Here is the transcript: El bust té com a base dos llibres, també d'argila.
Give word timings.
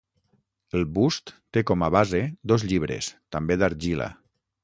El 0.79 0.85
bust 0.95 1.33
té 1.57 1.63
com 1.71 1.85
a 1.87 1.91
base 1.97 2.23
dos 2.53 2.65
llibres, 2.71 3.13
també 3.37 3.61
d'argila. 3.65 4.09